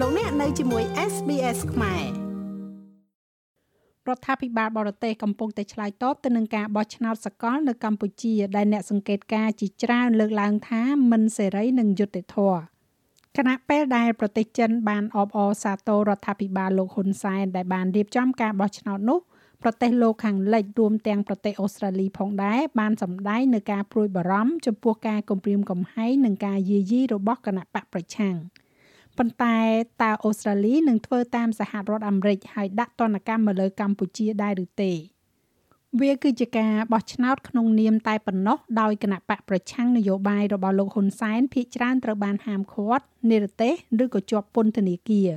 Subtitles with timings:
[0.00, 2.04] លោកអ្នកនៅជាមួយ SBS ខ្មែរ
[4.08, 12.60] រដ្ឋាភិបាលបរទេសកំពុងតែឆ្លើយតបទៅនឹងការបោះឆ្នោតសកលនៅកម្ពុជា ដែលអ្នកសង្កេតការណ៍ជាច្រើនលើកឡើងថាមិនសេរីនិងយុត្តិធម៌
[13.36, 19.18] គណៈពេលដែលប្រទេសចិនបានអបអរសាទររដ្ឋាភិបាលលោកហ៊ុនសែនដែលបានរៀបចំការបោះឆ្នោតនោះ
[19.62, 28.36] ប្រទេសលោកខាងលិចរួមទាំងប្រទេសអូស្ត្រាលីផងដែរបានសម្ដែងនៅការព្រួយបារម្ភចំពោះការគំរាមកំហែងនិងការយាយីរបស់គណៈបកប្រឆាំង
[29.18, 29.58] ប៉ុន្តែ
[30.02, 34.92] តើអូស្ត្រាលីនឹងធ្វើតាមសហរដ្ឋអាមេរិកហើយដាក់ទណ្ឌកម្មមកលើកម្ពុជាដែរឬទេ
[36.00, 45.30] វាគឺជាការបោះឆ្នោតក្នុងនាមតែប៉ុណ្ណោះដោយគណៈបកប្រឆាំងនយោបាយរបស់លោកហ៊ុនសែនភ ieck ច្រើនត្រូវបានហាមឃាត់និរទេសឬក៏ជាប់ពន្ធនាគារ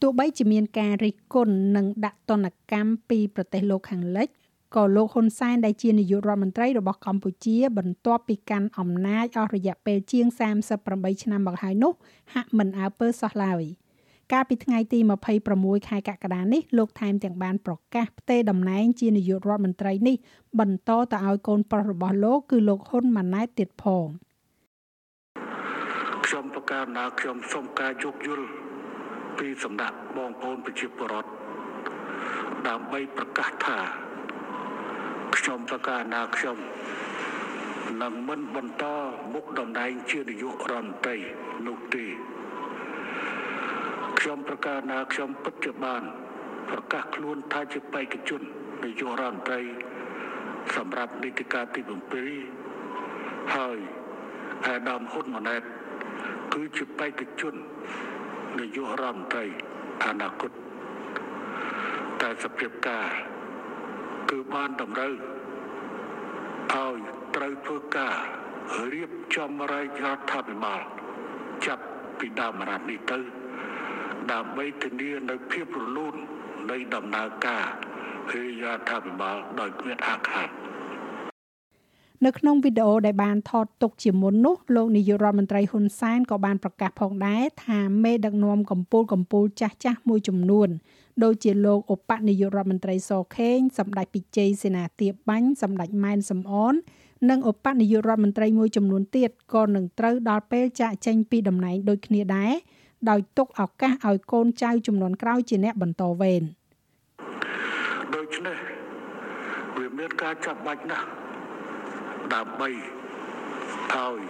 [0.00, 4.28] ទោះបីជាមានការរិះគន់និងដាក់ទណ្ឌកម្មពីប្រទេសលោកខាងលិច
[4.76, 10.26] ក៏លោកហ៊ុនសែនដែលជានាយករដ្ឋមន្ត្រីរបស់កម្ពុជា បន្ទាប់ពីកាន់អំណាចអស់រយៈពេលជាង
[10.74, 11.92] 38ឆ្នាំមកហើយនោះ
[12.34, 13.62] ហាក់មិនអើពើសោះឡើយ
[14.32, 14.98] កាលពីថ្ងៃទី
[15.44, 20.16] 26ខែកក្កដានេះលោកថែមទាំងបានប្រកាសផ្ទេរតំណែងជានាយករដ្ឋមន្ត្រីនេះ
[20.60, 24.06] បន្តទៅឲ្យកូនប្រុសរបស់លោកគឺលោកហ៊ុនម៉ាណែតទៀតផង
[26.26, 28.46] ខ្ញុំប្រកាសថាខ្ញុំសូមការយោគយល់
[29.38, 31.30] ពីសំណាក់បងប្អូនប្រជាពលរដ្ឋ
[32.68, 33.78] ដើម្បីប្រកាសថា
[35.36, 36.58] ខ្ញុំប្រកាសថាខ្ញុំ
[38.02, 38.84] នឹងមិនបន្ត
[39.34, 41.16] មុខតំណែងជានាយករដ្ឋមន្ត្រី
[41.66, 42.06] នោះទេ
[44.18, 46.02] ខ្ញុំប្រកាសថាខ្ញុំពិតជាបាន
[46.70, 48.42] ប្រកាសខ្លួនថាជាបេក្ខជន
[48.84, 49.60] នាយករដ្ឋមន្ត្រី
[50.76, 51.80] សម្រាប់នីតិកាលទី
[52.68, 53.78] 7ហើយ
[54.66, 55.62] អាដាមហ៊ុនម៉ាណែត
[56.54, 57.54] គឺជាបេក្ខជន
[58.58, 59.46] នាយករដ្ឋមន្ត្រី
[60.06, 60.50] អនាគត
[62.20, 63.31] តែសភាពការ
[64.32, 65.12] គឺបានតម្រូវ
[66.72, 66.98] ឲ្យ
[67.36, 68.16] ត្រូវធ្វើការ
[68.92, 70.80] រៀបចំរាជរដ្ឋាភិបាល
[71.66, 71.84] ចាប់
[72.18, 73.18] ពីដើមរដ្ឋនេះទៅ
[74.32, 76.14] ដើម្បីធានានៅភាពរលូន
[76.70, 77.64] នៃដំណើរការ
[78.32, 80.48] រាជរដ្ឋាភិបាលដោយគ្មានអាខាត
[82.26, 90.68] នៅក្នុងវីដេអូដែលបានថតទុកជាមុននោះលោកនាយករដ្ឋមន្ត្រីហ៊ុនសែនក៏បានប្រកាសផងដែរថាមេដឹកនាំកម្ពុជាកម្ពុជាចាស់ចាស់មួយចំនួន
[91.22, 96.74] ដូចជាលោកឧបនាយករដ្ឋមន្ត្រីសខេងសម្ដេចពិជ័យសេនាទាបបាញ់សម្ដេចម៉ែនសំអន
[97.30, 102.52] និងឧបនាយករដ្ឋមន្ត្រីមួយចំនួនទៀតក៏នឹងត្រូវដល់ពេលចាកចេញពីតំណែងដូចគ្នាដែរ
[103.10, 106.42] ដោយទុកឱកាសឲ្យកូនចៅចំនួនក្រោយជាអ្នកបន្តវេន
[108.14, 108.56] ដូច្នេះ
[109.76, 111.21] វាមានការចាប់បាច់ណាស់
[112.34, 114.20] ដើម្បីឲ្យ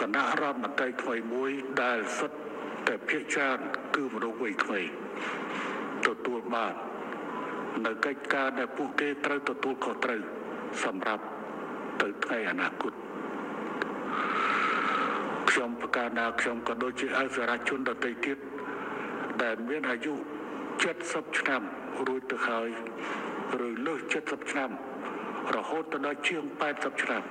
[0.00, 1.50] គណៈរដ្ឋមន្ត្រីថ្មីមួយ
[1.82, 2.38] ដែលសុទ្ធ
[2.88, 3.58] តែភាគច្រើន
[3.94, 4.86] គឺមនុស្សវ័យក្មេង
[6.06, 6.74] ទទួលបាន
[7.86, 10.20] នៅកិច្ចការដែលពួកគេត្រូវទទួលខុសត្រូវ
[10.84, 11.24] សម្រាប់
[12.02, 12.92] ទៅថ្ងៃអនាគត
[15.50, 18.38] ខ្ញុំប្រកាសថាខ្ញុំក៏ដូចជាអសរាជនដទៃទៀត
[19.42, 20.14] ដែលមានអាយុ
[20.76, 21.62] 70ឆ្នាំ
[22.06, 22.68] រួចទៅហើយ
[23.66, 24.70] ឬលើស70ឆ្នាំ
[25.56, 27.22] រហូតដល់ជាង80ឆ្នាំ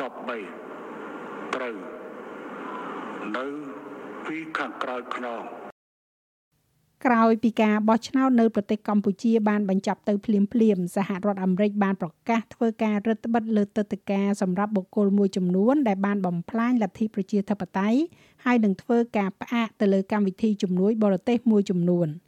[0.00, 0.38] ក៏បី
[1.54, 1.76] ត្រូវ
[3.36, 3.46] នៅ
[4.26, 5.42] ពីខាងក្រោយខ្នង
[7.06, 17.98] ក្រោយពីការបោះឆ្នោតនៅប្រទេសកម្ពុជាបានបញ្ចប់ទៅភ្លាមភ្លាមសហរដ្ឋអាមេរិកបានប្រកាសធ្វើការរឹតបន្តឹងលើទឹកដីការសម្រាប់បុគ្គលមួយចំនួនដែលបានបំផ្លាញលទ្ធិប្រជាធិបតេយ្យ
[18.44, 22.08] ហើយនឹងធ្វើការផ្អាកទៅលើកម្មវិធីជំនួយបរទេសមួយចំនួន។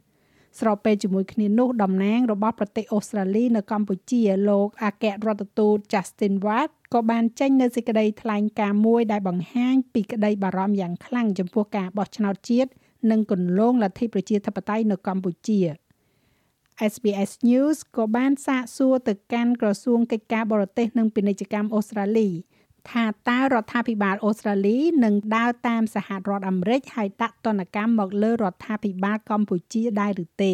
[0.59, 12.71] ស្របពេលជាមួយគ្នានោះតំណាងរបស់ប្រទេសអូស្ត្រាលីនៅកម្ពុជាលោកអគ្គរដ្ឋទូត Justin Watt ក៏បានចេញនូវសេចក្តីថ្លែងការណ៍មួយដែលបង្ហាញពីក្តីបារម្ភយ៉ាងខ្លាំងចំពោះការបោះឆ្នោតជាតិ
[13.11, 15.59] និងគន្លងលទ្ធិប្រជាធិបតេយ្យនៅកម្ពុជា
[16.91, 22.29] SBS News ក៏បានសាកសួរទៅកាន់ក្រសួងកិច្ចការបរទេសនិងពាណិជ្ជកម្មអូស្ត្រាលី
[22.91, 30.53] ថាតើរដ្ឋាភិបាលអូស្ត្រាលីនឹងដើរតាមសហរដ្ឋអាមេរិកហើយដាក់ទណ្ឌកម្មមកលើរដ្ឋាភិបាលកម្ពុជាដែរឬទេ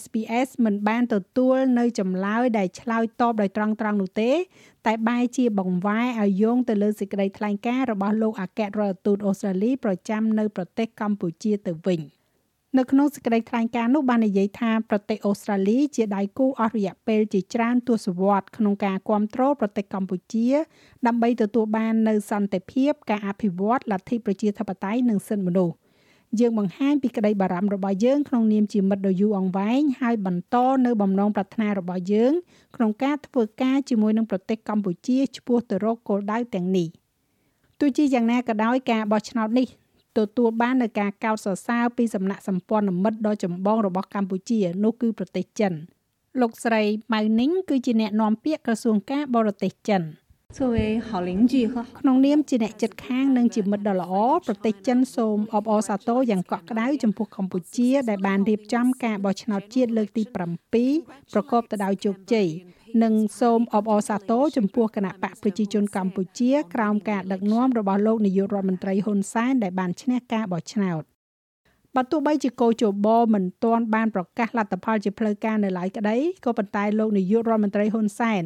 [0.00, 4.32] SPS មិនបានទទួលនៅចម្លើយដែលឆ្លើយតបដោយត្រង់ត្រង់នោះទេ
[4.86, 12.00] តែបែរជាបង្វែរឲ្យយោងទៅលើសេចក្តីថ្លែងការណ៍របស់លោកអគ្គរដ្ឋទូតអូស្ត្រាលីប្រចាំនៅប្រទេសកម្ពុជាទៅវិញ។
[12.78, 20.48] នៅក្នុងសេចក្តីថ្លែងការណ៍នោះបាននិយាយថាប្រទេសអូស្ត្រាលីជាដៃគូអស់រយៈពេលជាច្រើនទសវត្សរ៍ក្នុងការគ្រប់គ្រងប្រទេសកម្ពុជា
[21.06, 25.76] ដើម្បីទទួលបាននូវសន្តិភាព ការអភិវឌ្ឍលទ្ធិប្រជាធិបតេយ្យនិងសិទ្ធិមនុស្ស
[26.40, 30.56] យើងបង្ហាញពីក្តីបារម្ភរបស់យើងក្នុងនាមជាមិត្តដ៏យូរអង្វែងហើយបន្ត
[30.86, 32.32] នៅបំណងប្រាថ្នារបស់យើង
[32.76, 36.88] ក្នុងការធ្វើការជាមួយនឹងប្រទេសកម្ពុជាឆ្ពោះទៅរកគោលដៅទាំងនេះ
[37.80, 39.68] ទោះជាយ៉ាងណាក៏ដោយការបោះឆ្នោតនេះ
[40.18, 45.72] ទទួលបាននូវការកោតសរសើរពីសំណាក់សម្ព័ន្ធមិត្តដ៏ចម្បងរបស់កម្ពុជានោះគឺប្រទេសចិន
[46.40, 46.82] លោកស្រី
[47.12, 50.02] ម៉ៅនីងគឺជាអ្នកនាំពាក្យក្រសួងការបរទេសចិន
[52.00, 54.14] ក្នុងនាមជាអ្នកចិត្តខាងនិងជាមិត្តដ៏ល្អ
[54.46, 62.48] ប្រទេសចិនសូមអបអរសាទរយ៉ាងកក់ក្ដៅចំពោះកម្ពុជាដែលបានរៀបចំការបោះឆ្នោតជាតិលើកទី7ប្រកបទៅដោយជោគជ័យ
[63.02, 71.02] និងសូមអបអរសាទរចំពោះគណៈបកប្រជាជនកម្ពុជា ក្រោមការដឹកនាំរបស់លោកនាយករដ្ឋមន្ត្រីហ៊ុនសែនដែលបានឈ្នះការបោះឆ្នោត
[71.94, 78.42] បើទោះបីជាកោជបមិនទាន់បានប្រកាសលទ្ធផលជាផ្លូវការនៅឡើយក្តីក៏ប៉ុន្តែលោកនាយករដ្ឋមន្ត្រីហ៊ុនសែន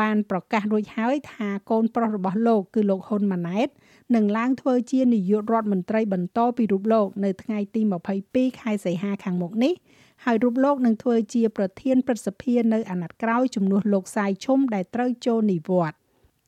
[0.00, 3.68] បានប្រកាសរួចហើយថាកូនប្រុសរបស់លោកគឺលោកហ៊ុនម៉ាណែត
[4.14, 7.80] នឹងឡើងធ្វើជានាយករដ្ឋមន្ត្រីបន្តពីរូបលោក នៅថ្ងៃទី
[8.20, 9.74] 22ខែសីហាខាងមុខនេះ
[10.24, 15.98] ហើយរូបលោកនឹងធ្វើជាប្រធានព្រឹទ្ធសភានៅអាណត្តិក្រោយជំនួសលោកសាយឈុំដែលត្រូវចូលនិវត្តន៍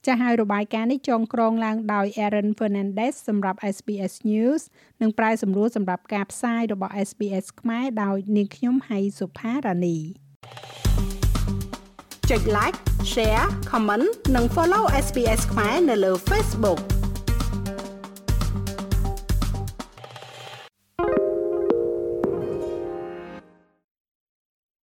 [0.07, 4.63] ចាស់ហើយរបាយការណ៍នេះចងក្រងឡើងដោយ Aaron Fernandez សម្រាប់ SBS News
[5.03, 9.99] និងប្រាយសម្រួលសម្រាប់ការផ្សាយរបស់ SBS ខ្មែរដោយនាងខ្ញុំហៃសុផារ៉ានី
[12.31, 12.79] ចុច like
[13.13, 16.81] share comment និង follow SBS ខ្មែរនៅលើ Facebook